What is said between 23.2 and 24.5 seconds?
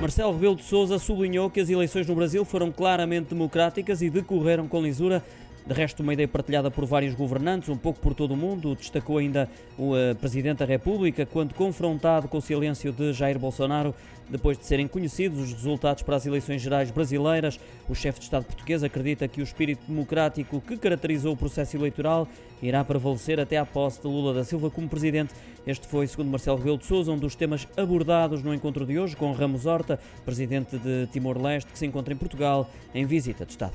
até à posse de Lula da